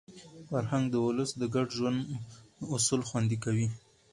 فرهنګ 0.49 0.85
د 0.91 0.95
ولس 1.05 1.31
د 1.37 1.43
ګډ 1.55 1.67
ژوند 1.77 1.99
اصول 2.75 3.01
خوندي 3.09 3.37
کوي. 3.43 3.67